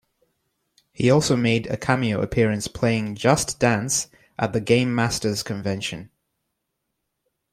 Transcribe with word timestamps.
He 0.91 1.11
also 1.11 1.35
made 1.35 1.67
a 1.67 1.77
cameo 1.77 2.21
appearance 2.23 2.67
playing 2.67 3.13
"Just 3.13 3.59
Dance" 3.59 4.07
at 4.39 4.51
the 4.51 4.59
Game 4.59 4.95
Masters 4.95 5.43
convention. 5.43 6.09